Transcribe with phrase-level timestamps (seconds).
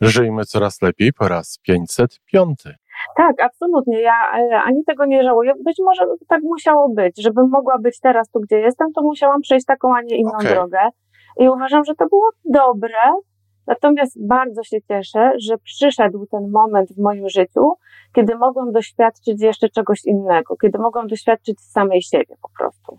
[0.00, 2.64] Żyjmy coraz lepiej po raz 505.
[3.16, 4.00] Tak, absolutnie.
[4.00, 5.52] Ja e, ani tego nie żałuję.
[5.64, 7.22] Być może tak musiało być.
[7.22, 10.54] Żebym mogła być teraz tu, gdzie jestem, to musiałam przejść taką, a nie inną Okej.
[10.54, 10.78] drogę.
[11.40, 12.98] I uważam, że to było dobre.
[13.66, 17.72] Natomiast bardzo się cieszę, że przyszedł ten moment w moim życiu,
[18.14, 22.98] kiedy mogłam doświadczyć jeszcze czegoś innego, kiedy mogłam doświadczyć samej siebie po prostu.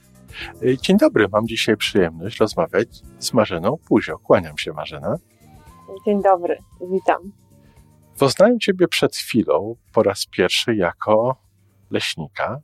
[0.63, 2.87] Y, Dzień dobry, mam dzisiaj przyjemność rozmawiać
[3.19, 4.17] z Marzeną Puzio.
[4.19, 5.15] Kłaniam się, Marzena.
[6.05, 6.57] Dzień dobry,
[6.91, 7.31] witam.
[8.19, 11.35] Poznałem Ciebie przed chwilą po raz pierwszy jako
[11.91, 12.59] leśnika.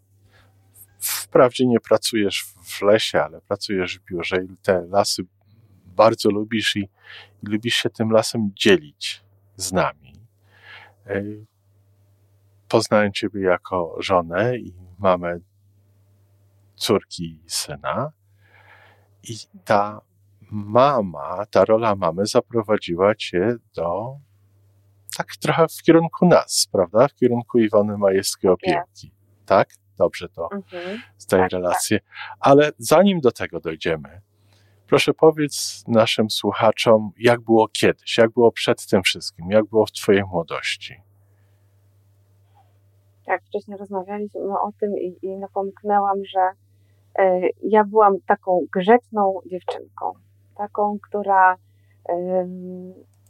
[0.99, 5.23] Wprawdzie nie pracujesz w lesie, ale pracujesz w biurze i te lasy
[5.85, 6.89] bardzo lubisz i,
[7.43, 9.23] i lubisz się tym lasem dzielić
[9.55, 10.13] z nami.
[11.09, 11.45] Y,
[12.67, 15.39] Poznałem Ciebie jako żonę i mamę
[16.77, 18.11] córki i syna.
[19.23, 20.01] I ta
[20.51, 24.17] mama, ta rola mamy zaprowadziła cię do
[25.17, 27.07] tak trochę w kierunku nas, prawda?
[27.07, 29.11] W kierunku Iwony Majewskiej Opiełki.
[29.45, 29.69] Tak?
[29.97, 30.99] Dobrze to Mhm.
[31.17, 31.99] zdaję Tak, relację.
[32.39, 34.21] Ale zanim do tego dojdziemy,
[34.87, 39.91] proszę powiedz naszym słuchaczom, jak było kiedyś, jak było przed tym wszystkim, jak było w
[39.91, 40.95] twojej młodości.
[43.25, 46.39] Tak, wcześniej rozmawialiśmy o tym i, i napomknęłam, że
[47.63, 50.13] ja byłam taką grzeczną dziewczynką.
[50.55, 51.55] Taką, która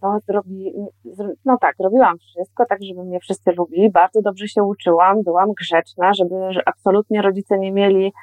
[0.02, 0.74] no, zrobi,
[1.06, 3.92] zro, no tak, robiłam wszystko tak, żeby mnie wszyscy lubili.
[3.92, 8.14] Bardzo dobrze się uczyłam, byłam grzeczna, żeby że absolutnie rodzice nie mieli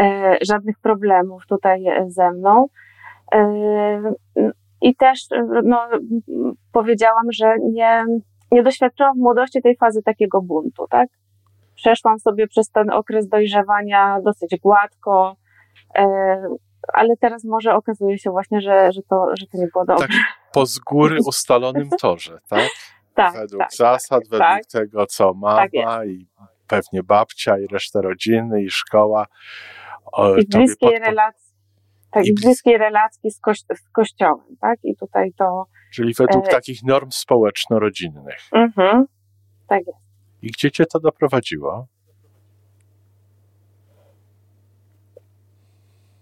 [0.00, 2.66] e, żadnych problemów tutaj e, ze mną.
[3.34, 4.02] E,
[4.80, 5.78] I też e, no,
[6.72, 8.04] powiedziałam, że nie,
[8.52, 11.08] nie doświadczyłam w młodości tej fazy takiego buntu, tak?
[11.76, 15.36] Przeszłam sobie przez ten okres dojrzewania dosyć gładko,
[15.98, 16.04] e,
[16.92, 20.06] ale teraz może okazuje się właśnie, że, że, to, że to nie było dobre.
[20.08, 20.16] Tak
[20.52, 22.68] po z góry ustalonym torze, tak?
[23.14, 24.66] Tak, według tak, zasad, według tak.
[24.66, 25.70] tego, co mama Tak
[26.06, 26.26] i
[26.68, 29.26] pewnie babcia i reszta rodziny i szkoła.
[30.12, 31.54] o, I bliskiej podpo- relacji,
[32.10, 33.40] tak, I bliskiej relacji z,
[33.74, 34.78] z kościołem, tak?
[34.84, 38.38] I tutaj to, Czyli według e- takich norm społeczno-rodzinnych.
[38.52, 39.06] mhm,
[39.68, 40.05] tak jest.
[40.46, 41.86] I gdzie cię to doprowadziło?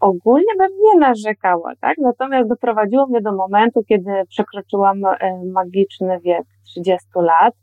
[0.05, 1.99] ogólnie bym nie narzekała, tak?
[1.99, 7.55] Natomiast doprowadziło mnie do momentu, kiedy przekroczyłam e, magiczny wiek 30 lat.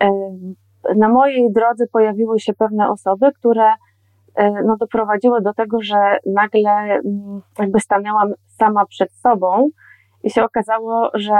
[0.00, 0.10] E,
[0.96, 3.72] Na mojej drodze pojawiły się pewne osoby, które
[4.34, 9.68] e, no, doprowadziły do tego, że nagle mm, jakby stanęłam sama przed sobą
[10.22, 11.32] i się okazało, że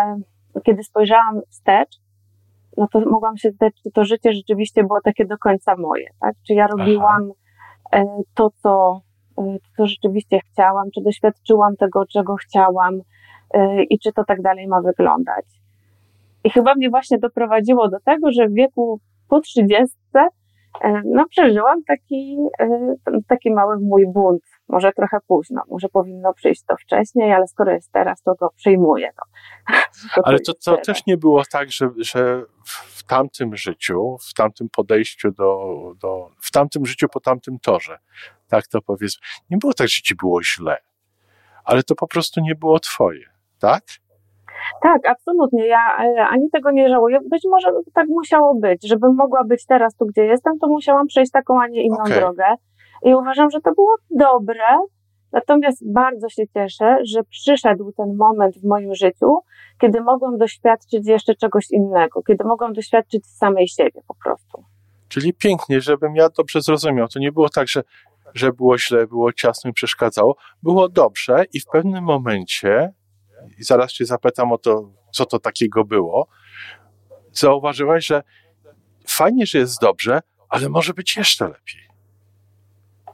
[0.62, 2.00] kiedy spojrzałam wstecz,
[2.80, 6.34] no to mogłam się zdać, czy to życie rzeczywiście było takie do końca moje, tak?
[6.46, 7.32] Czy ja robiłam
[7.92, 8.04] e,
[8.34, 9.00] to, co
[9.38, 14.66] y, co rzeczywiście chciałam, czy doświadczyłam tego, czego chciałam y, i czy to tak dalej
[14.68, 15.44] ma wyglądać.
[16.44, 20.28] I chyba mnie właśnie doprowadziło do tego, że w wieku po 30 y,
[21.04, 22.38] no, przeżyłam taki,
[23.28, 24.42] taki mały mój bunt.
[24.70, 29.10] Może trochę późno, może powinno przyjść to wcześniej, ale skoro jest teraz, to go przyjmuję.
[29.16, 29.22] To,
[30.14, 34.68] to Ale to, to też nie było tak, że, że w tamtym życiu, w tamtym
[34.68, 36.30] podejściu do, do.
[36.40, 37.98] w tamtym życiu po tamtym torze,
[38.48, 39.20] tak to powiedzmy,
[39.50, 40.76] nie było tak, że ci było źle.
[41.64, 43.26] Ale to po prostu nie było twoje,
[43.58, 43.82] tak?
[44.82, 45.66] Tak, absolutnie.
[45.66, 47.18] Ja e, ani tego nie żałuję.
[47.30, 48.88] Być może tak musiało być.
[48.88, 52.18] Żebym mogła być teraz tu, gdzie jestem, to musiałam przejść taką, a nie inną Okej.
[52.18, 52.44] drogę.
[53.02, 54.64] I uważam, że to było dobre.
[55.32, 59.38] Natomiast bardzo się cieszę, że przyszedł ten moment w moim życiu,
[59.80, 64.64] kiedy mogłam doświadczyć jeszcze czegoś innego, kiedy mogłam doświadczyć samej siebie po prostu.
[65.08, 67.08] Czyli pięknie, żebym ja dobrze zrozumiał.
[67.08, 67.82] To nie było tak, że,
[68.34, 70.36] że było źle, było ciasno i przeszkadzało.
[70.62, 72.92] Było dobrze i w pewnym momencie,
[73.58, 76.28] i zaraz cię zapytam o to, co to takiego było,
[77.32, 78.22] zauważyłaś, że
[79.08, 81.89] fajnie, że jest dobrze, ale może być jeszcze lepiej.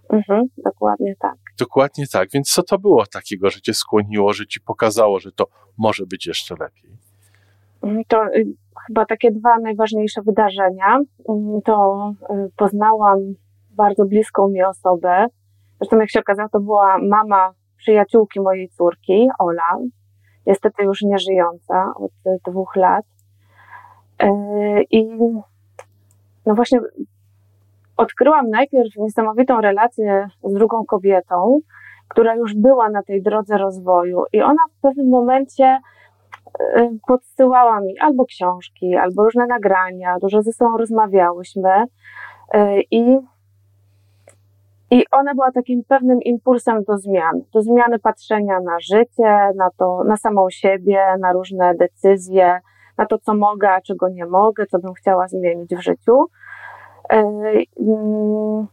[0.09, 1.35] Mhm, dokładnie tak.
[1.59, 2.29] Dokładnie tak.
[2.33, 5.47] Więc co to było takiego, że cię skłoniło, że ci pokazało, że to
[5.79, 6.91] może być jeszcze lepiej?
[7.83, 8.47] Mm, To y,
[8.87, 10.99] chyba takie dwa najważniejsze wydarzenia.
[11.29, 13.19] Mm, To y, poznałam
[13.71, 15.27] bardzo bliską mi osobę,
[15.81, 19.79] Zresztą jak się okazało, to była mama przyjaciółki mojej córki, Ola,
[20.47, 22.11] niestety już nie żyjąca od
[22.47, 23.05] dwóch lat.
[24.91, 25.07] I
[26.47, 26.81] no właśnie
[27.97, 31.59] odkryłam najpierw niesamowitą relację z drugą kobietą,
[32.09, 35.79] która już była na tej drodze rozwoju i ona w pewnym momencie
[36.61, 41.85] e, podsyłała mi albo książki, albo różne nagrania, dużo ze sobą rozmawiałyśmy
[42.55, 43.19] e, i
[44.91, 50.05] i ona była takim pewnym impulsem do zmian, do zmiany patrzenia na życie, na to,
[50.05, 52.61] na samą siebie, na różne decyzje,
[52.99, 56.27] na to, co mogę, a czego nie mogę, co bym chciała zmienić w życiu.
[57.11, 57.17] E,
[57.81, 58.67] mm,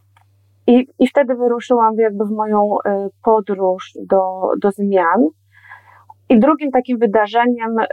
[0.66, 5.28] I, i wtedy wyruszyłam jakby w moją e, podróż do, do zmian.
[6.28, 7.86] I drugim takim wydarzeniem e,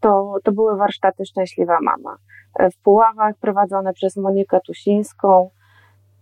[0.00, 2.16] to, to były warsztaty Szczęśliwa Mama
[2.58, 5.50] w Puławach prowadzone przez Monikę Tusińską.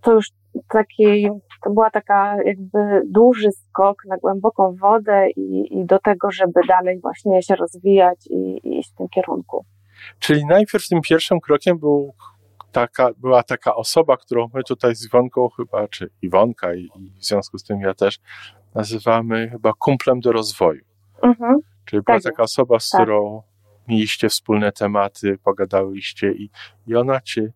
[0.01, 0.31] To już
[0.69, 1.29] taki,
[1.63, 7.01] to była taka jakby duży skok na głęboką wodę i, i do tego, żeby dalej
[7.01, 9.65] właśnie się rozwijać i, i iść w tym kierunku.
[10.19, 12.15] Czyli najpierw tym pierwszym krokiem był
[12.73, 17.25] taka, była taka osoba, którą my tutaj z Iwonką chyba, czy Iwonka i, i w
[17.25, 18.21] związku z tym ja też
[18.75, 20.85] nazywamy chyba kumplem do rozwoju.
[21.23, 21.59] Mhm.
[21.85, 23.01] Czyli była tak taka osoba, z tak.
[23.01, 23.43] którą
[23.89, 26.51] mieliście wspólne tematy, pogadałyście i,
[26.87, 27.53] i ona cię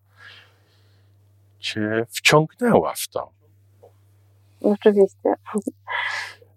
[1.63, 3.31] cię wciągnęła w to.
[4.61, 5.33] Oczywiście.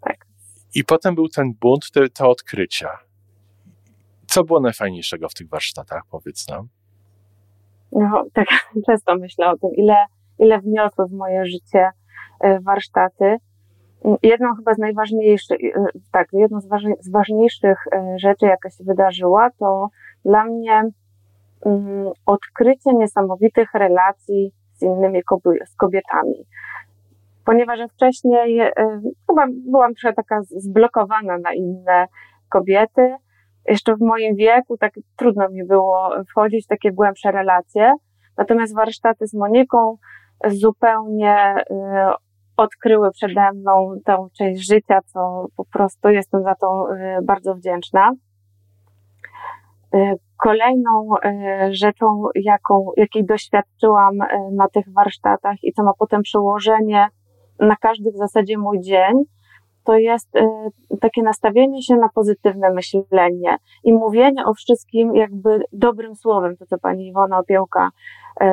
[0.00, 0.26] tak.
[0.74, 2.98] I potem był ten bunt, te, te odkrycia.
[4.26, 6.68] Co było najfajniejszego w tych warsztatach, powiedz nam?
[7.96, 8.46] No, tak
[8.86, 9.96] często myślę o tym, ile,
[10.38, 11.90] ile wniosły w moje życie
[12.40, 13.36] e, warsztaty.
[14.22, 16.60] Jedną chyba z najważniejszych, e, tak, jedną
[17.00, 19.88] z, ważniejszych e, rzeczy, jaka się wydarzyła, to
[20.24, 20.82] dla mnie
[21.60, 25.22] um, odkrycie niesamowitych relacji z innymi
[25.66, 26.46] z kobietami.
[27.44, 28.60] Ponieważ wcześniej
[29.26, 32.06] chyba byłam trochę taka zblokowana na inne
[32.48, 33.16] kobiety.
[33.68, 37.92] Jeszcze w moim wieku tak trudno mi było wchodzić w takie głębsze relacje.
[38.36, 39.96] Natomiast warsztaty z Moniką
[40.46, 41.74] zupełnie y,
[42.56, 48.12] odkryły przede mną tę część życia, co po prostu jestem za to y, bardzo wdzięczna.
[50.36, 54.18] Kolejną e, rzeczą, jaką, jakiej doświadczyłam
[54.52, 57.08] na tych warsztatach i co ma potem przełożenie
[57.60, 59.14] na każdy w zasadzie mój dzień,
[59.86, 60.68] to jest e,
[61.00, 66.78] takie nastawienie się na pozytywne myślenie i mówienie o wszystkim jakby dobrym słowem, to co
[66.78, 67.90] pani Iwona Opiełka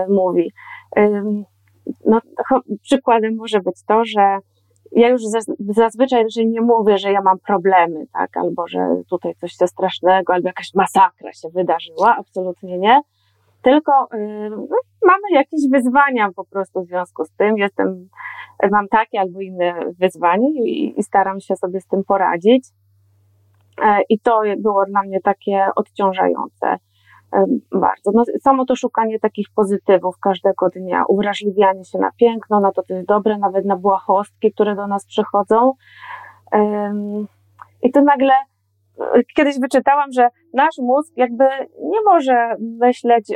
[0.09, 0.51] mówi.
[2.05, 2.21] No,
[2.81, 4.37] przykładem może być to, że
[4.95, 5.21] ja już
[5.59, 8.79] zazwyczaj, że nie mówię, że ja mam problemy, tak, albo że
[9.09, 13.01] tutaj coś się strasznego, albo jakaś masakra się wydarzyła, absolutnie nie.
[13.61, 17.57] Tylko y, no, mamy jakieś wyzwania po prostu w związku z tym.
[17.57, 18.09] Jestem,
[18.71, 22.67] mam takie albo inne wyzwanie i, i staram się sobie z tym poradzić.
[23.81, 26.77] E, I to było dla mnie takie odciążające
[27.71, 28.11] bardzo.
[28.13, 32.93] No, samo to szukanie takich pozytywów każdego dnia, uwrażliwianie się na piękno, na to, co
[32.93, 35.73] jest dobre, nawet na błahostki, które do nas przychodzą.
[37.81, 38.33] I to nagle
[39.35, 41.43] kiedyś wyczytałam, że nasz mózg jakby
[41.79, 43.27] nie może myśleć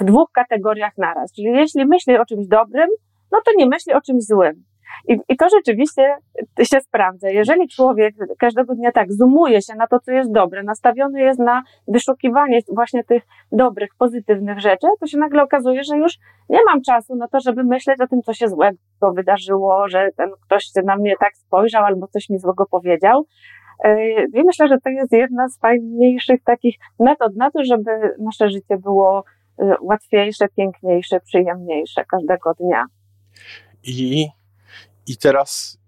[0.00, 1.32] w dwóch kategoriach naraz.
[1.32, 2.88] Czyli jeśli myśli o czymś dobrym,
[3.32, 4.64] no to nie myśli o czymś złym.
[5.08, 6.16] I, I to rzeczywiście
[6.62, 7.28] się sprawdza.
[7.28, 11.62] Jeżeli człowiek każdego dnia tak zoomuje się na to, co jest dobre, nastawiony jest na
[11.88, 13.22] wyszukiwanie właśnie tych
[13.52, 17.64] dobrych, pozytywnych rzeczy, to się nagle okazuje, że już nie mam czasu na to, żeby
[17.64, 22.06] myśleć o tym, co się złego wydarzyło, że ten ktoś na mnie tak spojrzał albo
[22.06, 23.26] coś mi złego powiedział.
[23.84, 28.50] E, I myślę, że to jest jedna z fajniejszych takich metod na to, żeby nasze
[28.50, 29.24] życie było
[29.58, 32.84] e, łatwiejsze, piękniejsze, przyjemniejsze każdego dnia.
[33.84, 34.26] I
[35.06, 35.78] i teraz,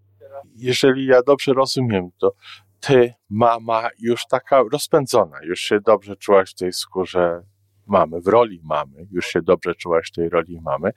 [0.56, 2.32] jeżeli ja dobrze rozumiem, to
[2.80, 7.42] ty, mama, już taka rozpędzona, już się dobrze czułaś w tej skórze
[7.86, 10.90] mamy, w roli mamy, już się dobrze czułaś w tej roli mamy,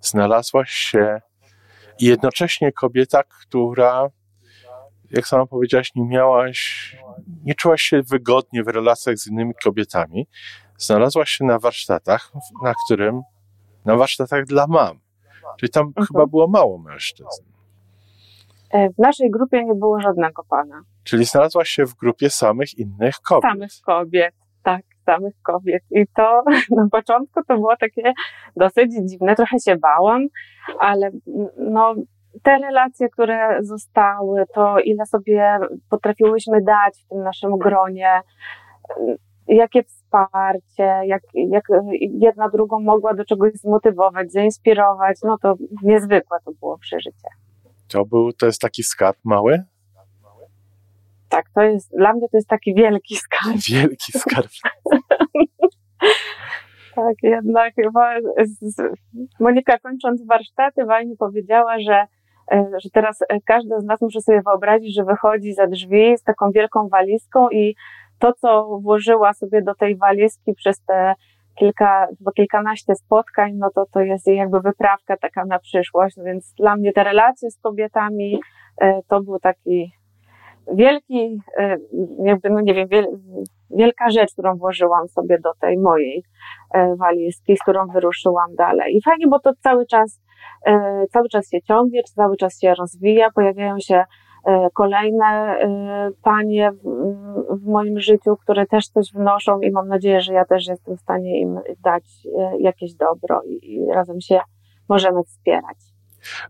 [0.00, 1.20] znalazłaś się
[2.00, 4.08] jednocześnie kobieta, która,
[5.10, 6.96] jak sama powiedziałaś, nie miałaś,
[7.44, 10.26] nie czułaś się wygodnie w relacjach z innymi kobietami,
[10.78, 12.32] znalazłaś się na warsztatach,
[12.62, 13.22] na którym,
[13.84, 14.98] na warsztatach dla mam.
[15.58, 16.06] Czyli tam mhm.
[16.06, 17.42] chyba było mało mężczyzn.
[18.70, 20.82] E, w naszej grupie nie było żadnego pana.
[21.04, 23.50] Czyli znalazłaś się w grupie samych innych kobiet.
[23.50, 25.82] Samych kobiet, tak, samych kobiet.
[25.90, 26.42] I to
[26.76, 28.12] na początku to było takie
[28.56, 30.26] dosyć dziwne, trochę się bałam,
[30.78, 31.10] ale
[31.58, 31.94] no,
[32.42, 35.58] te relacje, które zostały, to ile sobie
[35.90, 38.20] potrafiłyśmy dać w tym naszym gronie,
[39.48, 41.64] jakie wsparcie, jak, jak
[42.12, 47.28] jedna drugą mogła do czegoś zmotywować, zainspirować, no to niezwykłe to było przeżycie.
[47.88, 49.64] To był, to jest taki skarb mały?
[51.28, 53.56] Tak, to jest, dla mnie to jest taki wielki skarb.
[53.70, 54.50] Wielki skarb.
[56.96, 58.14] tak, jednak chyba
[59.40, 62.06] Monika kończąc warsztaty Wajni powiedziała, że,
[62.52, 66.88] że teraz każdy z nas musi sobie wyobrazić, że wychodzi za drzwi z taką wielką
[66.88, 67.74] walizką i
[68.18, 71.14] to, co włożyła sobie do tej walizki przez te
[71.58, 76.76] kilka, chyba kilkanaście spotkań, no to to jest jakby wyprawka taka na przyszłość, więc dla
[76.76, 78.40] mnie te relacje z kobietami
[78.80, 79.92] e, to był taki
[80.74, 81.76] wielki, e,
[82.24, 82.88] jakby, no nie wiem,
[83.70, 86.22] wielka rzecz, którą włożyłam sobie do tej mojej
[86.74, 88.96] e, walizki, z którą wyruszyłam dalej.
[88.96, 90.20] I fajnie, bo to cały czas,
[91.12, 94.04] cały czas się ciągnie, cały czas się rozwija, pojawiają się
[94.46, 96.72] E, kolejne e, panie
[97.50, 101.00] w moim życiu, które też coś wnoszą i mam nadzieję, że ja też jestem w
[101.00, 102.04] stanie im dać
[102.38, 104.40] e, jakieś dobro i razem się
[104.88, 105.95] możemy wspierać.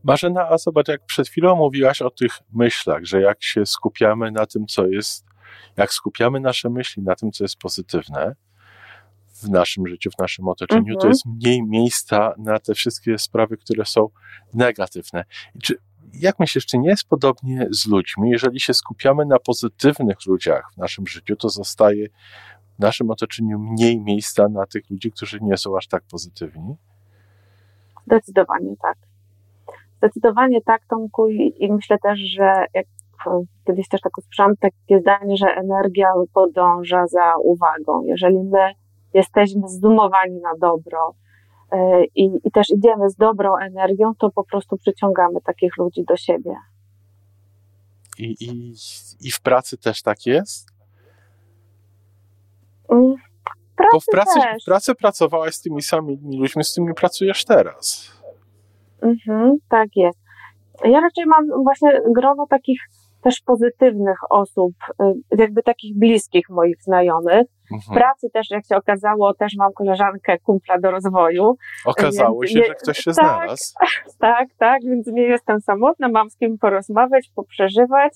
[0.05, 4.47] Marzena, a zobacz, jak przed chwilą mówiłaś o tych myślach, że jak się skupiamy na
[4.47, 5.27] tym, co jest,
[5.77, 8.35] jak skupiamy nasze myśli na tym, co jest pozytywne
[9.43, 10.99] w naszym życiu, w naszym otoczeniu, mhm.
[10.99, 14.09] to jest mniej miejsca na te wszystkie sprawy, które są
[14.55, 15.25] negatywne.
[15.63, 15.79] czy
[16.13, 18.31] jak myślisz, czy nie jest podobnie z ludźmi?
[18.31, 22.09] Jeżeli się skupiamy na pozytywnych ludziach w naszym życiu, to zostaje
[22.77, 26.77] w naszym otoczeniu mniej miejsca na tych ludzi, którzy nie są aż tak pozytywni?
[28.07, 28.99] Zdecydowanie tak.
[29.99, 32.87] Zdecydowanie tak, Tomku, i, myślę też, że jak
[33.67, 38.03] kiedyś też tak usłyszałam takie zdanie, że energia podąża za uwagą.
[38.03, 38.73] Jeżeli my
[39.15, 41.15] jesteśmy zdumowani na dobro,
[41.73, 46.17] E, i, i też idziemy z dobrą energią, to po prostu przyciągamy takich ludzi do
[46.17, 46.57] siebie.
[48.19, 48.75] I, i,
[49.21, 50.69] i w pracy też tak jest?
[52.89, 53.15] Mm,
[53.77, 58.13] pracy Bo w pracy, w pracy pracowałaś z tymi samymi ludźmi, z którymi pracujesz teraz.
[59.03, 60.19] Mhm, tak jest.
[60.85, 62.81] Ja raczej mam właśnie grono takich
[63.23, 64.73] też pozytywnych osób,
[65.03, 67.47] y, jakby takich bliskich moich znajomych.
[67.73, 67.81] Mhm.
[67.81, 71.57] W pracy też, jak się okazało, też mam koleżankę, kumpla do rozwoju.
[71.87, 73.75] Okazało się, nie, że ktoś się tak, znalazł.
[74.19, 78.13] Tak, tak, więc nie jestem samotna, mam z kim porozmawiać, poprzeżywać.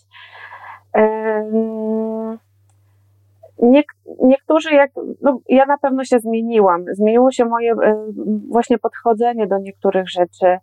[3.62, 3.82] Nie,
[4.22, 4.90] niektórzy, jak,
[5.22, 6.84] no, ja na pewno się zmieniłam.
[6.92, 7.74] Zmieniło się moje
[8.48, 10.58] właśnie podchodzenie do niektórych rzeczy,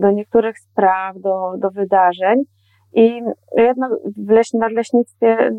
[0.00, 2.42] do niektórych spraw, do, do wydarzeń.
[2.92, 3.22] I
[3.56, 5.50] jednak w leś, nadleśnictwie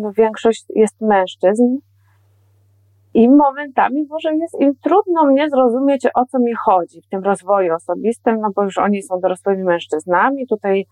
[0.00, 1.76] no, większość jest mężczyzn.
[3.14, 7.74] I momentami może jest im trudno mnie zrozumieć, o co mi chodzi w tym rozwoju
[7.74, 10.46] osobistym, no bo już oni są dorosłymi mężczyznami.
[10.46, 10.86] Tutaj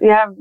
[0.00, 0.32] ja,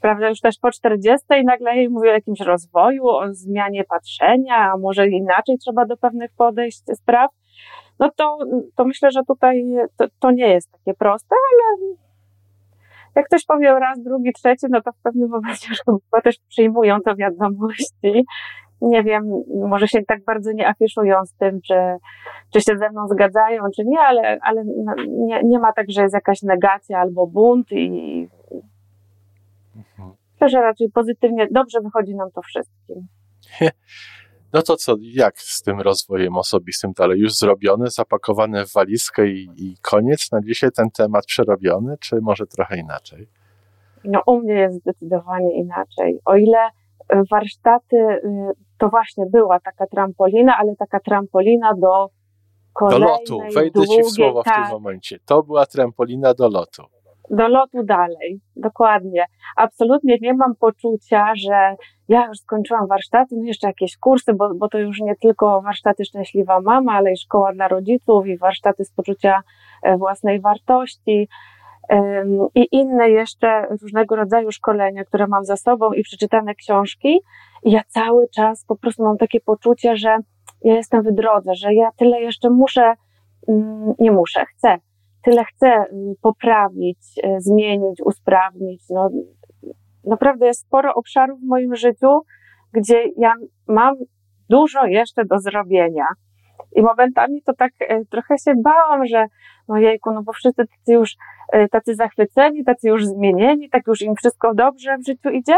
[0.00, 4.76] prawda, już też po 40 nagle jej mówię o jakimś rozwoju, o zmianie patrzenia, a
[4.76, 7.30] może inaczej trzeba do pewnych podejść spraw.
[7.98, 8.38] No to,
[8.76, 9.64] to myślę, że tutaj
[9.96, 11.94] to, to nie jest takie proste, ale
[13.14, 17.00] jak ktoś powie raz, drugi, trzeci, no to w pewnym momencie już chyba też przyjmują
[17.00, 18.24] to wiadomości.
[18.80, 19.24] Nie wiem,
[19.68, 21.74] może się tak bardzo nie afiszują z tym, czy,
[22.52, 26.02] czy się ze mną zgadzają, czy nie, ale, ale no, nie, nie ma tak, że
[26.02, 28.28] jest jakaś negacja albo bunt i
[29.76, 30.14] mhm.
[30.48, 33.06] że raczej pozytywnie, dobrze wychodzi nam to wszystkim.
[34.54, 37.20] No to co, jak z tym rozwojem osobistym dalej?
[37.20, 40.32] Już zrobione, zapakowane w walizkę i, i koniec?
[40.32, 43.28] Na dzisiaj ten temat przerobiony, czy może trochę inaczej?
[44.04, 46.20] No u mnie jest zdecydowanie inaczej.
[46.24, 46.58] O ile
[47.08, 48.20] e, warsztaty y,
[48.78, 52.08] to właśnie była taka trampolina, ale taka trampolina do
[52.72, 54.70] kolejnej, Do lotu, wejdę długiej, ci w słowo w tym tak.
[54.70, 55.18] momencie.
[55.26, 56.82] To była trampolina do lotu
[57.30, 58.40] do lotu dalej.
[58.56, 59.24] Dokładnie.
[59.56, 61.76] Absolutnie nie mam poczucia, że
[62.08, 66.04] ja już skończyłam warsztaty, no jeszcze jakieś kursy, bo, bo to już nie tylko warsztaty
[66.04, 69.42] Szczęśliwa Mama, ale i szkoła dla rodziców i warsztaty z poczucia
[69.82, 71.28] e, własnej wartości
[72.54, 77.20] i inne jeszcze różnego rodzaju szkolenia, które mam za sobą i przeczytane książki.
[77.64, 80.18] I ja cały czas po prostu mam takie poczucie, że
[80.62, 82.94] ja jestem w drodze, że ja tyle jeszcze muszę,
[83.48, 84.78] mm, nie muszę, chcę
[85.24, 88.82] tyle chcę y, poprawić, y, zmienić, usprawnić.
[88.90, 89.10] No,
[90.04, 92.20] naprawdę jest sporo obszarów w moim życiu,
[92.72, 93.34] gdzie ja
[93.68, 93.94] mam
[94.48, 96.06] dużo jeszcze do zrobienia.
[96.76, 99.26] I momentami to tak y, trochę się bałam, że
[99.68, 101.16] no jejku, no bo wszyscy tacy już
[101.70, 105.56] tacy zachwyceni, tacy już zmienieni, tak już im wszystko dobrze w życiu idzie,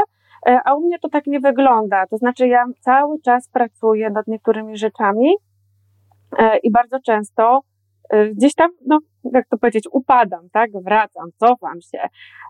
[0.64, 2.06] a u mnie to tak nie wygląda.
[2.06, 5.34] To znaczy ja cały czas pracuję nad niektórymi rzeczami
[6.62, 7.60] i bardzo często
[8.34, 8.98] gdzieś tam, no,
[9.32, 11.98] jak to powiedzieć, upadam, tak, wracam, cofam się.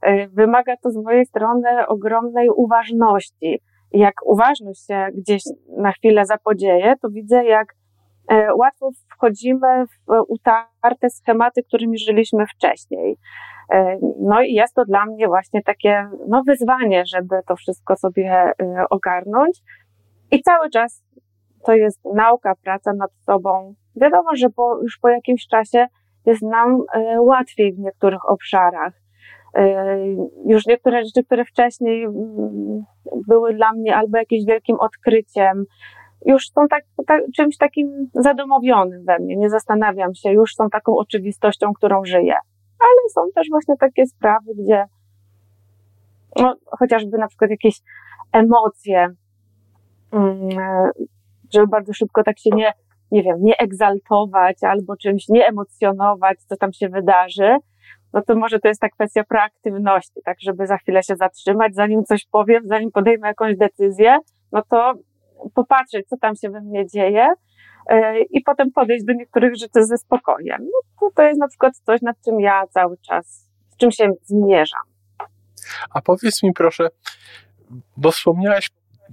[0.08, 3.60] Y, wymaga to z mojej strony ogromnej uważności.
[3.92, 5.42] Jak uważność się gdzieś
[5.78, 7.75] na chwilę zapodzieje, to widzę, jak
[8.28, 13.16] e, łatwo wchodzimy w utarte schematy, którymi żyliśmy wcześniej.
[13.72, 18.30] E, no i jest to dla mnie właśnie takie no, wyzwanie, żeby to wszystko sobie
[18.32, 18.54] e,
[18.90, 19.62] ogarnąć.
[20.30, 21.04] I cały czas
[21.64, 23.75] to jest nauka, praca nad sobą.
[23.96, 25.86] Wiadomo, że po, już po jakimś czasie
[26.26, 26.82] jest nam
[27.18, 28.92] łatwiej w niektórych obszarach.
[30.46, 32.84] Już niektóre rzeczy, które wcześniej mm,
[33.28, 35.64] były dla mnie albo jakimś wielkim odkryciem,
[36.26, 39.36] już są tak, tak, czymś takim zadomowionym we mnie.
[39.36, 42.34] Nie zastanawiam się, już są taką oczywistością, którą żyję.
[42.80, 44.84] Ale są też właśnie takie sprawy, gdzie
[46.36, 47.80] no, chociażby na przykład jakieś
[48.32, 49.08] emocje,
[50.12, 50.48] mm,
[51.54, 52.72] żeby bardzo szybko tak się nie,
[53.10, 57.56] nie wiem, nie egzaltować albo czymś nie emocjonować, co tam się wydarzy,
[58.12, 62.04] no to może to jest ta kwestia proaktywności, tak, żeby za chwilę się zatrzymać, zanim
[62.04, 64.18] coś powiem, zanim podejmę jakąś decyzję,
[64.52, 64.94] no to
[65.54, 67.26] popatrzeć, co tam się we mnie dzieje
[67.86, 70.60] e, i potem podejść do niektórych rzeczy ze spokojem.
[70.60, 74.10] No, to, to jest na przykład coś, nad czym ja cały czas, z czym się
[74.25, 74.82] zmierzam.
[75.90, 76.88] A powiedz mi proszę,
[77.96, 78.70] bo wspomniałaś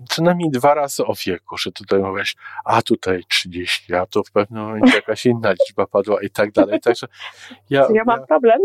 [0.09, 2.35] co najmniej dwa razy o wieku, że tutaj mówisz,
[2.65, 6.79] a tutaj 30, a tu w pewnym momencie jakaś inna liczba padła i tak dalej.
[6.79, 7.07] Także
[7.69, 8.59] ja, ja mam ja, problem.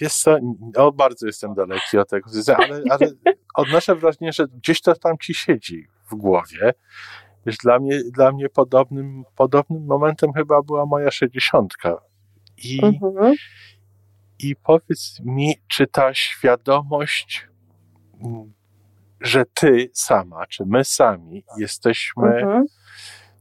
[0.00, 0.36] Wiesz co,
[0.76, 3.10] o, bardzo jestem daleki od tego, ale, ale
[3.54, 6.72] odnoszę wrażenie, że gdzieś to tam ci siedzi w głowie.
[7.46, 11.96] Wiesz, dla mnie, dla mnie podobnym, podobnym momentem chyba była moja sześćdziesiątka.
[12.64, 13.34] I, mhm.
[14.38, 17.48] I powiedz mi, czy ta świadomość,
[19.26, 22.64] że ty sama, czy my sami jesteśmy, mhm.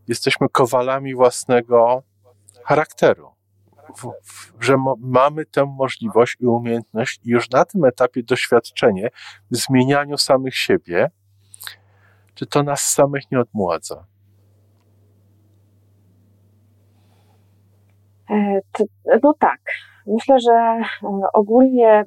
[0.08, 2.04] jesteśmy kowalami własnego
[2.64, 3.32] charakteru.
[3.96, 9.10] W, w, że mo, mamy tę możliwość i umiejętność i już na tym etapie doświadczenie
[9.52, 11.12] w zmienianiu samych siebie,
[12.34, 14.06] czy to nas samych nie odmładza?
[18.30, 18.60] E,
[19.24, 19.62] no tak.
[20.08, 20.84] Myślę, że e,
[21.34, 22.04] ogólnie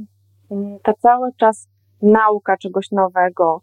[0.51, 1.69] mm, ta cały czas
[2.03, 3.61] nauka czegoś nowego,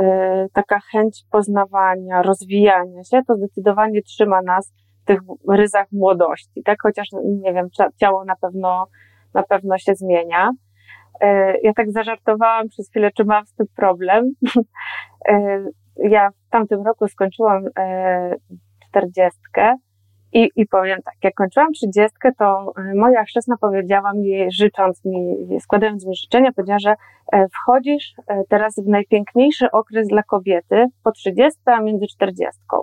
[0.00, 6.78] e, taka chęć poznawania, rozwijania się, to zdecydowanie trzyma nas w tych ryzach młodości, tak?
[6.82, 8.86] Chociaż, nie wiem, ciało na pewno,
[9.34, 10.50] na pewno się zmienia.
[11.62, 14.32] Ja tak zażartowałam przez chwilę, czy mam z tym problem.
[15.96, 17.64] ja w tamtym roku skończyłam
[18.88, 19.76] czterdziestkę
[20.32, 25.36] i, i powiem tak, jak kończyłam trzydziestkę, to e, moja chrzestna powiedziała mi, życząc mi,
[25.60, 26.94] składając mi życzenia, powiedziała, że
[27.32, 28.14] e, wchodzisz
[28.48, 32.76] teraz w najpiękniejszy okres dla kobiety po trzydziestce, a między czterdziestką.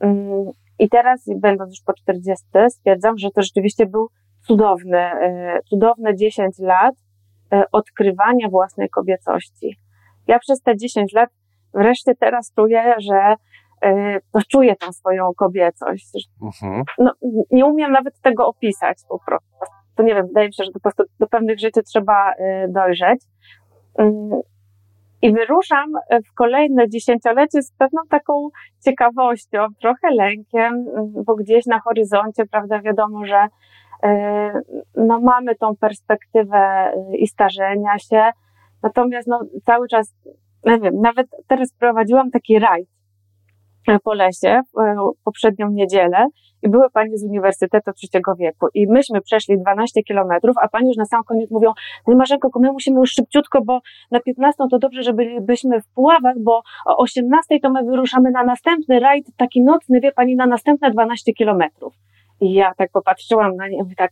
[0.00, 4.08] Mm, I teraz, będąc już po czterdziestce, stwierdzam, że to rzeczywiście był
[4.40, 5.10] cudowny,
[5.70, 6.94] cudowne 10 lat
[7.72, 9.76] odkrywania własnej kobiecości.
[10.26, 11.30] Ja przez te 10 lat
[11.74, 13.34] wreszcie teraz czuję, że
[14.34, 16.28] no, czuję tą swoją kobiecość.
[16.42, 16.84] Mhm.
[16.98, 17.12] No,
[17.50, 19.48] nie umiem nawet tego opisać po prostu.
[19.94, 22.34] To nie wiem, wydaje mi się, że po prostu do pewnych rzeczy trzeba y,
[22.68, 23.20] dojrzeć.
[23.98, 24.40] Mm,
[25.22, 25.92] I wyruszam
[26.30, 28.48] w kolejne dziesięciolecie z pewną taką
[28.84, 34.08] ciekawością, trochę lękiem, mm, bo gdzieś na horyzoncie, prawda, wiadomo, że y,
[34.94, 38.30] no, mamy tą perspektywę i starzenia się,
[38.82, 40.14] natomiast no, cały czas
[40.64, 42.88] nie wiem, nawet teraz prowadziłam taki rajd
[44.04, 46.26] po lesie e, poprzednią niedzielę
[46.62, 50.96] i były panie z Uniwersytetu Trzeciego Wieku i myśmy przeszli 12 kilometrów, a pani już
[50.96, 51.72] na sam koniec mówią,
[52.06, 56.34] no Marzenko, my musimy już szybciutko, bo na 15 to dobrze, że bylibyśmy w Puławach,
[56.38, 60.90] bo o 18 to my wyruszamy na następny rajd, taki nocny, wie pani, na następne
[60.90, 61.94] 12 kilometrów.
[62.40, 64.10] I ja tak popatrzyłam na nie i tak,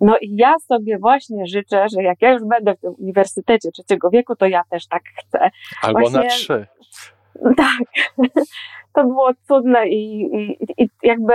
[0.00, 4.10] no i ja sobie właśnie życzę, że jak ja już będę w tym uniwersytecie trzeciego
[4.10, 5.50] wieku, to ja też tak chcę.
[5.82, 6.66] Albo właśnie, na trzy.
[7.56, 8.06] Tak.
[8.92, 11.32] To było cudne i, i, i jakby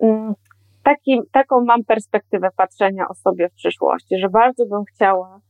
[0.00, 0.34] mm,
[0.82, 5.40] taki, taką mam perspektywę patrzenia o sobie w przyszłości, że bardzo bym chciała,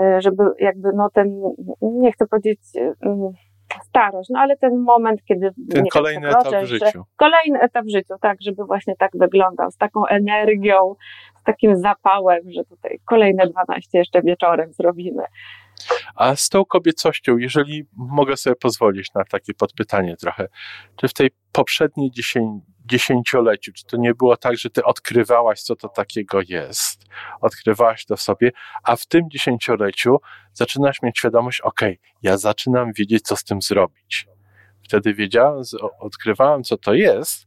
[0.00, 1.40] e, żeby jakby no ten,
[1.82, 2.60] nie chcę powiedzieć
[3.00, 3.32] mm,
[3.82, 5.50] starość, no ale ten moment, kiedy...
[5.70, 7.04] Ten kolejny etap w życiu.
[7.16, 10.94] Kolejny etap w życiu, tak, żeby właśnie tak wyglądał, z taką energią,
[11.44, 15.22] takim zapałem, że tutaj kolejne 12 jeszcze wieczorem zrobimy.
[16.14, 20.48] A z tą kobiecością, jeżeli mogę sobie pozwolić na takie podpytanie trochę,
[20.96, 22.10] czy w tej poprzedniej
[22.86, 27.04] dziesięcioleciu, czy to nie było tak, że ty odkrywałaś, co to takiego jest,
[27.40, 30.16] odkrywałaś to w sobie, a w tym dziesięcioleciu
[30.52, 31.80] zaczynasz mieć świadomość, ok,
[32.22, 34.26] ja zaczynam wiedzieć, co z tym zrobić.
[34.82, 35.62] Wtedy wiedziałam,
[36.00, 37.46] odkrywałam, co to jest,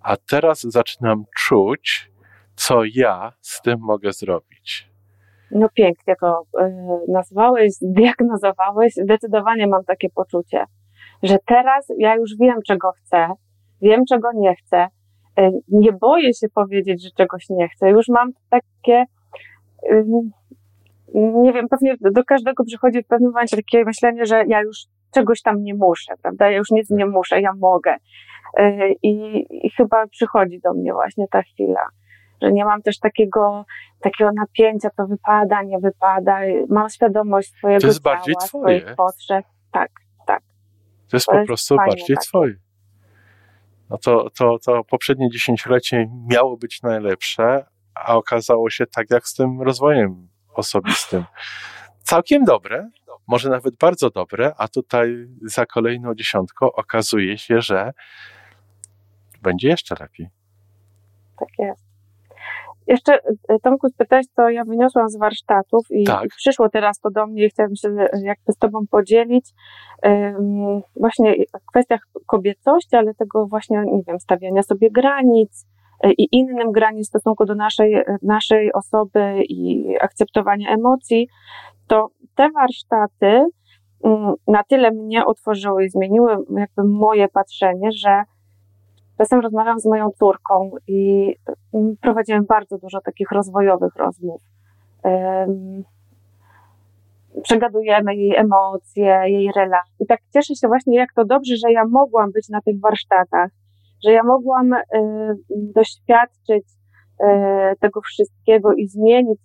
[0.00, 2.10] a teraz zaczynam czuć,
[2.56, 4.88] co ja z tym mogę zrobić.
[5.50, 6.74] No pięknie to y,
[7.08, 8.94] nazwałeś, zdiagnozowałeś.
[8.94, 10.64] Zdecydowanie mam takie poczucie,
[11.22, 13.28] że teraz ja już wiem, czego chcę,
[13.82, 14.86] wiem, czego nie chcę.
[15.36, 17.90] e, nie boję się powiedzieć, że czegoś nie chcę.
[17.90, 19.04] Już mam takie,
[21.14, 24.78] nie wiem, pewnie do każdego przychodzi w pewnym momencie takie myślenie, że ja już
[25.14, 26.50] czegoś tam nie muszę, prawda?
[26.50, 27.96] Ja już nic nie muszę, ja mogę.
[28.56, 31.88] E, I, I, chyba przychodzi do mnie właśnie ta chwila,
[32.42, 33.64] że nie mam też takiego,
[34.00, 36.38] takiego napięcia, to wypada, nie wypada.
[36.68, 38.80] Mam świadomość swojego to jest ciała, bardziej twoje.
[38.80, 39.46] swoich potrzeb.
[39.72, 39.90] Tak,
[40.26, 40.42] tak.
[41.10, 42.28] To jest to po jest prostu bardziej takie.
[42.28, 42.54] twoje.
[43.90, 49.34] No to, to, to poprzednie dziesięciolecie miało być najlepsze, a okazało się tak jak z
[49.34, 51.24] tym rozwojem osobistym.
[52.02, 52.90] Całkiem dobre,
[53.26, 57.92] może nawet bardzo dobre, a tutaj za kolejną dziesiątką okazuje się, że
[59.42, 60.28] będzie jeszcze lepiej.
[61.38, 61.87] Tak jest.
[62.88, 66.24] Jeszcze, e, Tomku, spytałeś, co ja wyniosłam z warsztatów i, tak.
[66.24, 67.88] i przyszło teraz to do mnie i chciałabym się
[68.22, 69.50] jakby z Tobą podzielić.
[70.02, 75.66] Um, właśnie w kwestiach kobiecości, ale tego właśnie, nie wiem, stawiania sobie granic
[76.04, 81.28] e, i innym granic w stosunku do naszej, naszej osoby i akceptowania emocji,
[81.86, 83.44] to te warsztaty
[84.00, 88.22] um, na tyle mnie otworzyły i zmieniły jakby moje patrzenie, że
[89.18, 91.34] Czasem rozmawiam z moją córką i
[91.74, 94.42] mm, prowadziłem bardzo dużo takich rozwojowych rozmów.
[97.42, 99.94] Przegadujemy jej emocje, jej relacje.
[100.00, 103.50] I tak cieszę się właśnie, jak to dobrze, że ja mogłam być na tych warsztatach,
[104.04, 104.82] że ja mogłam y,
[105.50, 107.24] doświadczyć y,
[107.80, 109.40] tego wszystkiego i zmienić,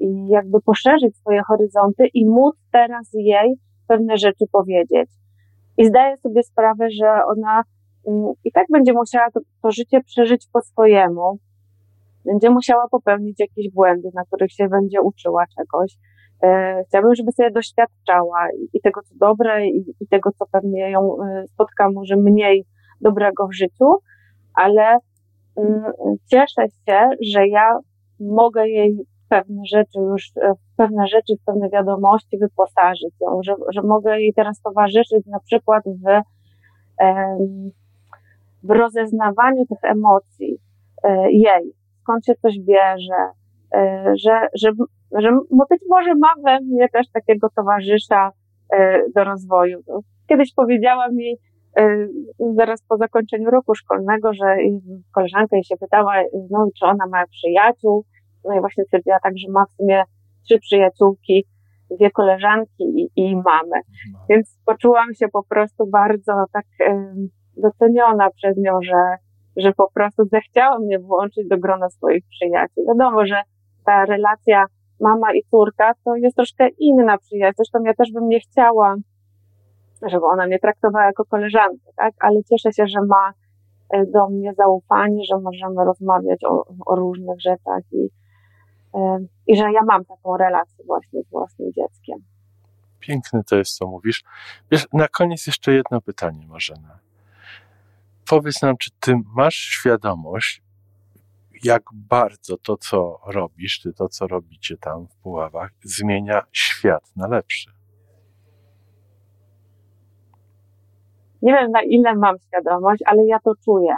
[0.00, 3.54] i jakby poszerzyć swoje horyzonty i móc teraz jej
[3.88, 5.10] pewne rzeczy powiedzieć.
[5.76, 7.62] I zdaję sobie sprawę, że ona
[8.44, 11.38] i tak będzie musiała to, to życie przeżyć po swojemu.
[12.24, 15.98] Będzie musiała popełnić jakieś błędy, na których się będzie uczyła czegoś.
[16.42, 21.44] E, chciałabym, żeby sobie doświadczała i tego, co dobre, i, tego, co pewnie ją e,
[21.48, 22.64] spotka może mniej
[23.00, 23.94] dobrego w życiu,
[24.54, 24.98] ale
[25.56, 25.92] mm,
[26.26, 27.78] cieszę się, że ja
[28.20, 33.82] mogę jej pewne rzeczy już, e, pewne rzeczy, w pewne wiadomości wyposażyć ją, że, że
[33.82, 36.22] mogę jej teraz towarzyszyć na przykład w
[38.62, 40.58] w rozeznawaniu tych emocji
[41.04, 43.30] e, jej, skąd się coś bierze,
[43.74, 44.70] e, że, że,
[45.18, 45.30] że
[45.70, 48.30] być może ma we mnie też takiego towarzysza
[48.72, 49.78] e, do rozwoju.
[50.28, 51.38] Kiedyś powiedziałam jej,
[52.56, 54.56] zaraz po zakończeniu roku szkolnego, że
[55.14, 56.14] koleżanka jej się pytała,
[56.50, 58.04] no, czy ona ma przyjaciół.
[58.44, 60.02] No i właśnie stwierdziła tak, że ma w sumie
[60.44, 61.44] trzy przyjaciółki,
[61.90, 63.80] dwie koleżanki i, i mamę.
[64.28, 66.66] Więc poczułam się po prostu bardzo tak
[67.58, 69.16] doceniona przez nią, że,
[69.56, 72.86] że po prostu zechciała mnie włączyć do grona swoich przyjaciół.
[72.86, 73.42] Wiadomo, że
[73.84, 74.64] ta relacja
[75.00, 77.54] mama i córka to jest troszkę inna przyjaźń.
[77.56, 78.94] Zresztą ja też bym nie chciała,
[80.06, 82.14] żeby ona mnie traktowała jako koleżankę, tak?
[82.20, 83.32] Ale cieszę się, że ma
[83.90, 88.08] e, do mnie zaufanie, że możemy rozmawiać o, o różnych rzeczach i,
[88.94, 92.18] e, i że ja mam taką relację właśnie z własnym dzieckiem.
[93.00, 94.24] Piękne to jest, co mówisz.
[94.70, 97.07] Wiesz, na koniec jeszcze jedno pytanie, Marzena
[98.28, 100.62] powiedz nam, czy ty masz świadomość,
[101.64, 107.28] jak bardzo to, co robisz, ty to, co robicie tam w Puławach, zmienia świat na
[107.28, 107.70] lepszy?
[111.42, 113.96] Nie wiem, na ile mam świadomość, ale ja to czuję.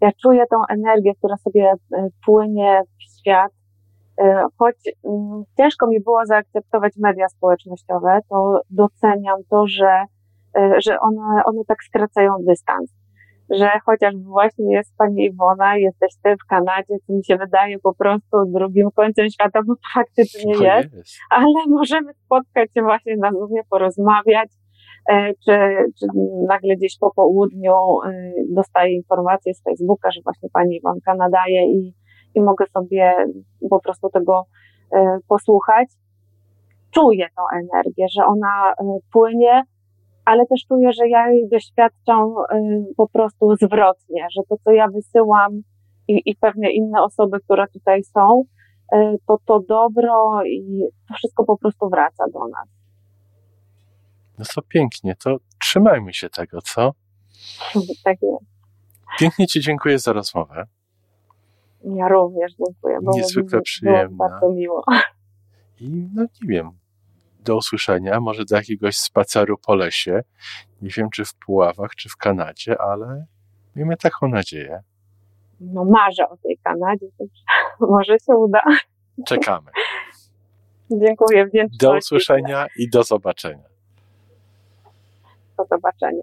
[0.00, 3.52] Ja czuję tą energię, która sobie e, płynie w świat.
[4.18, 10.04] E, choć mm, ciężko mi było zaakceptować media społecznościowe, to doceniam to, że,
[10.56, 13.03] e, że one, one tak skracają dystans
[13.58, 17.94] że chociaż właśnie jest pani Iwona, jesteś ty w Kanadzie, co mi się wydaje po
[17.94, 21.46] prostu drugim końcem świata, bo faktycznie jest, jest, ale
[21.78, 24.48] możemy spotkać się właśnie na Zoomie, porozmawiać,
[25.10, 25.52] e, czy,
[26.00, 26.06] czy
[26.48, 27.72] nagle gdzieś po południu
[28.06, 31.94] e, dostaję informację z Facebooka, że właśnie pani Iwonka nadaje i,
[32.34, 33.14] i mogę sobie
[33.70, 34.44] po prostu tego
[34.92, 35.88] e, posłuchać.
[36.90, 38.74] Czuję tą energię, że ona
[39.12, 39.62] płynie,
[40.24, 44.88] ale też czuję, że ja jej doświadczam y, po prostu zwrotnie, że to, co ja
[44.88, 45.62] wysyłam
[46.08, 48.42] i, i pewne inne osoby, które tutaj są,
[48.94, 52.68] y, to to dobro i to wszystko po prostu wraca do nas.
[54.38, 56.92] No to pięknie, to trzymajmy się tego, co?
[58.04, 58.44] tak jest.
[59.18, 60.66] Pięknie Ci dziękuję za rozmowę.
[61.84, 62.98] Ja również dziękuję.
[63.02, 64.16] Niezwykle przyjemna.
[64.16, 64.84] bardzo miło.
[65.80, 66.70] I no nie wiem,
[67.44, 70.22] do usłyszenia, może do jakiegoś spaceru po lesie.
[70.82, 73.26] Nie wiem, czy w Puławach, czy w Kanadzie, ale
[73.76, 74.82] miejmy taką nadzieję.
[75.60, 77.06] No marzę o tej Kanadzie,
[77.80, 78.62] może się uda.
[79.26, 79.70] Czekamy.
[80.90, 81.48] Dziękuję.
[81.80, 83.68] Do usłyszenia i do zobaczenia.
[85.58, 86.22] Do zobaczenia.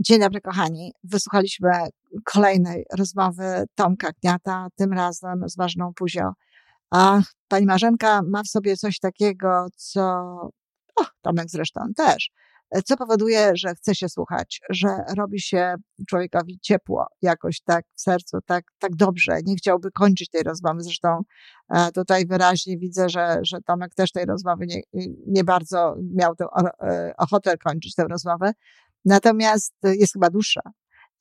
[0.00, 0.92] Dzień dobry, kochani.
[1.04, 1.70] Wysłuchaliśmy
[2.24, 6.32] kolejnej rozmowy Tomka Kniata, tym razem z ważną Puzio.
[6.90, 10.02] A pani Marzenka ma w sobie coś takiego, co,
[10.96, 12.30] o, Tomek zresztą też,
[12.84, 15.74] co powoduje, że chce się słuchać, że robi się
[16.08, 19.38] człowiekowi ciepło jakoś tak w sercu, tak, tak dobrze.
[19.44, 20.80] Nie chciałby kończyć tej rozmowy.
[20.80, 21.20] Zresztą
[21.68, 24.80] e, tutaj wyraźnie widzę, że, że Tomek też tej rozmowy nie,
[25.26, 26.46] nie bardzo miał tę
[26.82, 28.52] e, ochotę kończyć tę rozmowę.
[29.04, 30.60] Natomiast jest chyba dłuższa.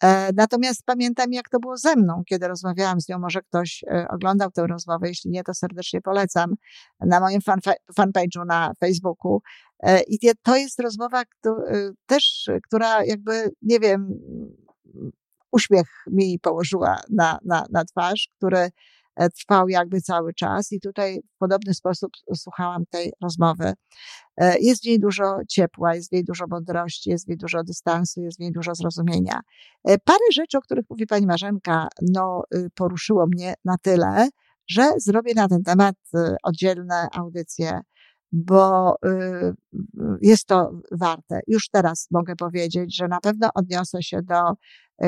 [0.04, 3.20] E, natomiast pamiętam, jak to było ze mną, kiedy rozmawiałam z nią.
[3.20, 5.08] Może ktoś e, oglądał tę rozmowę.
[5.08, 6.56] Jeśli nie, to serdecznie polecam
[7.00, 7.40] na moim
[8.00, 9.42] fanpage'u na Facebooku.
[9.80, 11.24] E, I to jest rozmowa
[12.06, 14.20] też, która jakby, nie wiem,
[15.52, 18.70] uśmiech mi położyła na, na, na twarz, który
[19.36, 23.74] trwał jakby cały czas i tutaj w podobny sposób słuchałam tej rozmowy.
[24.38, 27.64] E, jest w niej dużo ciepła, jest w niej dużo mądrości, jest w niej dużo
[27.64, 29.40] dystansu, jest w niej dużo zrozumienia.
[29.84, 34.30] E, parę rzeczy, o których mówi pani Marzenka, no, y, poruszyło mnie na tyle,
[34.68, 37.80] że zrobię na ten temat y, oddzielne audycje,
[38.32, 39.54] bo y,
[40.22, 41.40] jest to warte.
[41.48, 44.42] Już teraz mogę powiedzieć, że na pewno odniosę się do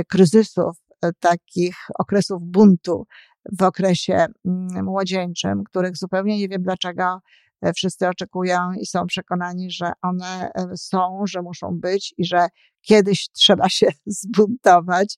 [0.09, 0.77] kryzysów,
[1.19, 3.05] takich okresów buntu,
[3.51, 7.21] w okresie mm, młodzieńczym, których zupełnie nie wiem dlaczego
[7.61, 12.47] e, wszyscy oczekują i są przekonani, że one e, są, że muszą być i że
[12.81, 15.17] kiedyś trzeba się zbuntować.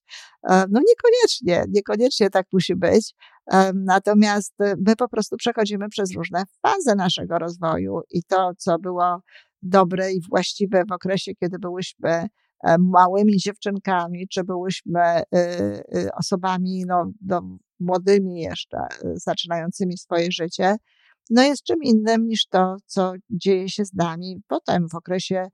[0.49, 3.13] E, no niekoniecznie, niekoniecznie tak musi być.
[3.73, 4.53] Natomiast
[4.87, 9.21] my po prostu przechodzimy przez różne fazy naszego rozwoju i to, co było
[9.61, 12.27] dobre i właściwe w okresie, kiedy byłyśmy
[12.79, 15.23] małymi dziewczynkami, czy byłyśmy
[16.13, 20.75] osobami no, no, młodymi jeszcze, y, zaczynającymi swoje życie,
[21.29, 25.47] no jest czym innym niż to, co dzieje się z nami potem w okresie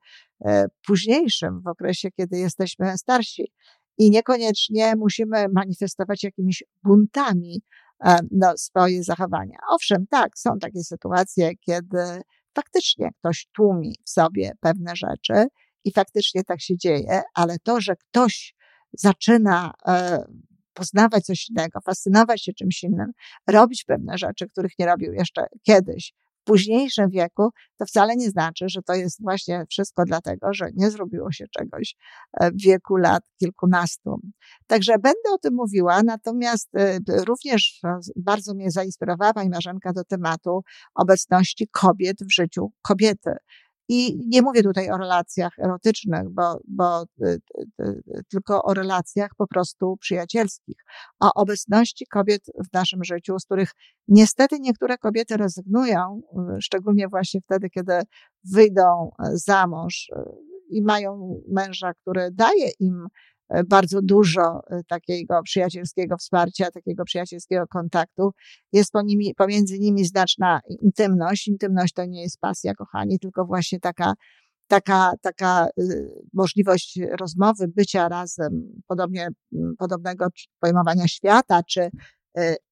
[0.44, 3.52] e, późniejszym, w okresie, kiedy jesteśmy starsi.
[3.98, 7.62] I niekoniecznie musimy manifestować jakimiś buntami
[8.30, 9.58] no, swoje zachowania.
[9.70, 12.22] Owszem, tak, są takie sytuacje, kiedy
[12.54, 15.46] faktycznie ktoś tłumi w sobie pewne rzeczy
[15.84, 18.54] i faktycznie tak się dzieje, ale to, że ktoś
[18.92, 20.24] zaczyna e,
[20.76, 23.12] poznawać coś innego, fascynować się czymś innym,
[23.46, 28.64] robić pewne rzeczy, których nie robił jeszcze kiedyś, w późniejszym wieku, to wcale nie znaczy,
[28.68, 31.96] że to jest właśnie wszystko dlatego, że nie zrobiło się czegoś
[32.40, 34.20] e, w wieku lat kilkunastu.
[34.66, 37.80] Także będę o tym mówiła, natomiast e, również
[38.16, 40.62] bardzo mnie zainspirowała pani Marzenka do tematu
[40.94, 43.30] obecności kobiet w życiu kobiety.
[43.88, 49.30] I nie mówię tutaj o relacjach erotycznych, bo, bo y, y, y, tylko o relacjach
[49.36, 50.76] po prostu przyjacielskich,
[51.20, 53.72] o obecności kobiet w naszym życiu, z których
[54.08, 56.22] niestety niektóre kobiety rezygnują,
[56.60, 57.92] szczególnie właśnie wtedy, kiedy
[58.44, 60.10] wyjdą za mąż
[60.68, 63.06] i mają męża, który daje im
[63.68, 68.30] bardzo dużo e, takiego przyjacielskiego wsparcia, takiego przyjacielskiego kontaktu.
[68.72, 71.48] Jest nimi, pomiędzy nimi znaczna intymność.
[71.48, 74.14] Intymność to nie jest pasja, kochani, tylko właśnie taka,
[74.66, 79.28] taka, taka y, możliwość rozmowy, bycia razem, podobnie,
[79.78, 80.26] podobnego
[80.60, 82.25] pojmowania świata, czy E,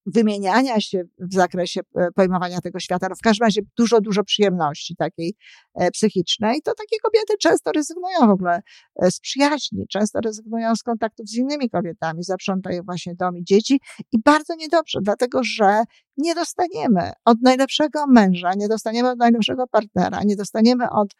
[0.05, 3.07] wymieniania się w zakresie e, pojmowania tego świata.
[3.09, 5.35] No w każdym razie dużo, dużo przyjemności takiej
[5.75, 6.61] e, psychicznej.
[6.61, 8.61] To takie kobiety często rezygnują w ogóle
[9.01, 13.79] z przyjaźni, często rezygnują z kontaktów z innymi kobietami, zaprzątają właśnie dom i dzieci
[14.11, 15.83] i bardzo niedobrze, dlatego że
[16.17, 21.15] nie dostaniemy od najlepszego męża, nie dostaniemy od najlepszego partnera, nie dostaniemy od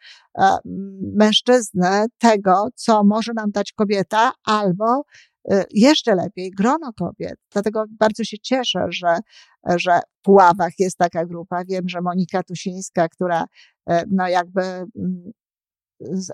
[1.16, 5.02] mężczyzny tego, co może nam dać kobieta albo
[5.70, 7.34] jeszcze lepiej grono kobiet.
[7.52, 9.18] Dlatego bardzo się cieszę, że,
[9.76, 11.64] że w Puławach jest taka grupa.
[11.64, 13.44] Wiem, że Monika Tusińska, która
[13.88, 15.32] e, no jakby mm,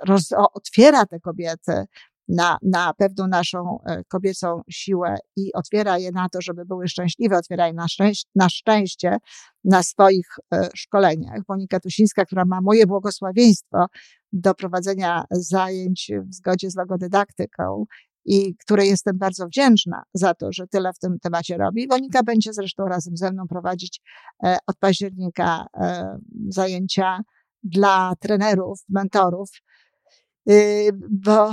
[0.07, 1.85] roz, otwiera te kobiety
[2.29, 7.37] na, na pewną naszą e, kobiecą siłę i otwiera je na to, żeby były szczęśliwe,
[7.37, 9.17] otwiera je na, szczęście, na szczęście
[9.65, 10.27] na swoich
[10.75, 11.41] szkoleniach.
[11.49, 13.87] Monika Tusińska, która ma moje błogosławieństwo
[14.33, 17.85] do prowadzenia zajęć w zgodzie z logodydaktyką
[18.25, 21.87] i której jestem bardzo wdzięczna za to, że tyle w tym temacie robi.
[21.91, 24.01] Monika będzie zresztą razem ze mną prowadzić
[24.45, 27.21] e, od października e, zajęcia
[27.63, 29.51] dla trenerów, mentorów,
[30.51, 31.53] y, bo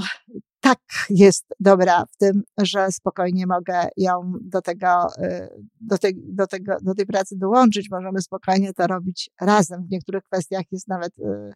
[0.60, 0.80] tak
[1.10, 5.50] jest dobra w tym, że spokojnie mogę ją do tego, y,
[5.82, 7.88] do, tej, do, tego, do tej pracy dołączyć.
[7.92, 9.86] Możemy spokojnie to robić razem.
[9.86, 11.54] W niektórych kwestiach jest nawet y,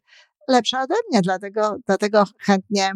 [0.49, 2.91] lepsza ode mnie, dlatego, dlatego chętnie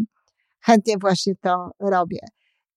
[0.68, 2.20] chętnie właśnie to robię.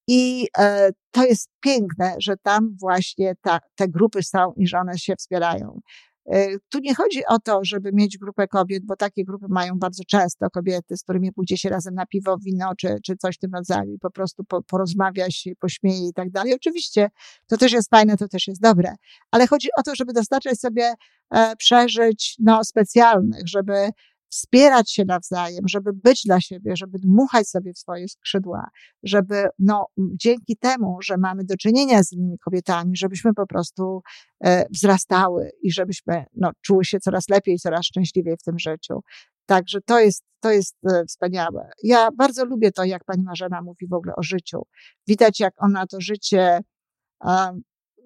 [0.08, 4.98] I e, to jest piękne, że tam właśnie ta, te grupy są i że one
[4.98, 5.80] się wspierają.
[6.26, 10.02] E, tu nie chodzi o to, żeby mieć grupę kobiet, bo takie grupy mają bardzo
[10.04, 13.54] często kobiety, z którymi pójdzie się razem na piwo, wino czy, czy coś w tym
[13.54, 16.54] rodzaju po prostu po, porozmawia się, pośmieje i tak dalej.
[16.54, 17.10] Oczywiście
[17.46, 18.94] to też jest fajne, to też jest dobre,
[19.30, 20.94] ale chodzi o to, żeby dostarczać sobie
[21.34, 23.90] e, przeżyć no, specjalnych, żeby
[24.30, 28.68] wspierać się nawzajem, żeby być dla siebie, żeby dmuchać sobie w swoje skrzydła,
[29.02, 34.02] żeby no, dzięki temu, że mamy do czynienia z innymi kobietami, żebyśmy po prostu
[34.44, 39.00] e, wzrastały i żebyśmy no, czuły się coraz lepiej, coraz szczęśliwiej w tym życiu.
[39.46, 41.70] Także to jest, to jest e, wspaniałe.
[41.82, 44.62] Ja bardzo lubię to, jak pani Marzena mówi w ogóle o życiu.
[45.06, 46.60] Widać, jak ona to życie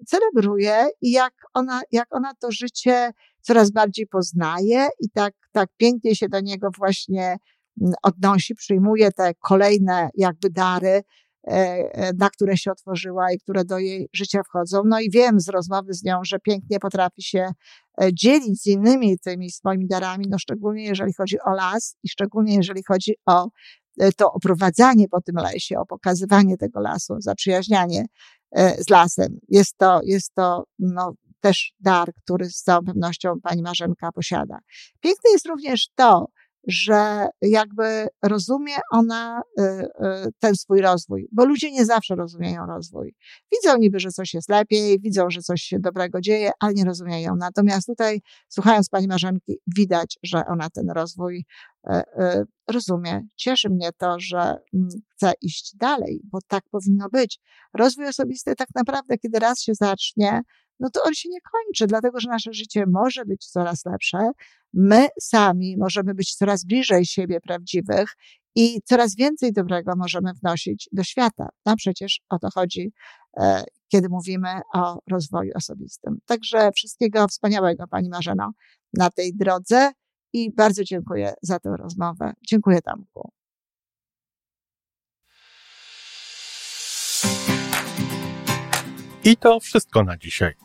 [0.07, 3.11] celebruje i jak ona, jak ona to życie
[3.45, 7.37] coraz bardziej poznaje i tak, tak pięknie się do niego właśnie
[7.81, 13.65] mm, odnosi, przyjmuje te kolejne jakby dary, e, e, na które się otworzyła i które
[13.65, 14.81] do jej życia wchodzą.
[14.85, 17.49] No i wiem z rozmowy z nią, że pięknie potrafi się
[18.01, 22.55] e, dzielić z innymi tymi swoimi darami, no szczególnie jeżeli chodzi o las i szczególnie
[22.55, 23.49] jeżeli chodzi o
[24.17, 28.05] to oprowadzanie po tym lesie, o pokazywanie tego lasu, zaprzyjaźnianie
[28.55, 29.39] z lasem.
[29.49, 31.13] Jest to, jest to no,
[31.45, 34.59] też dar, który z całą pewnością pani Marzenka posiada.
[34.99, 36.27] Piękne jest również to,
[36.67, 39.87] że jakby rozumie ona y, y,
[40.39, 43.15] ten swój rozwój, bo ludzie nie zawsze rozumieją rozwój.
[43.51, 47.35] Widzą niby, że coś jest lepiej, widzą, że coś się dobrego dzieje, ale nie rozumieją.
[47.35, 51.45] Natomiast tutaj, słuchając pani Marzenki, widać, że ona ten rozwój
[51.89, 52.01] y,
[52.67, 53.21] rozumie.
[53.35, 57.39] Cieszy mnie to, że mm, chce iść dalej, bo tak powinno być.
[57.73, 60.41] Rozwój osobisty tak naprawdę, kiedy raz się zacznie,
[60.79, 64.31] no to on się nie kończy, dlatego że nasze życie może być coraz lepsze.
[64.73, 68.15] My sami możemy być coraz bliżej siebie prawdziwych
[68.55, 71.49] i coraz więcej dobrego możemy wnosić do świata.
[71.65, 72.93] A przecież o to chodzi,
[73.37, 76.17] e, kiedy mówimy o rozwoju osobistym.
[76.25, 78.51] Także wszystkiego wspaniałego, Pani Marzeno,
[78.93, 79.91] na tej drodze
[80.33, 82.33] i bardzo dziękuję za tę rozmowę.
[82.49, 83.31] Dziękuję, Tamku.
[89.23, 90.64] I to wszystko na dzisiaj.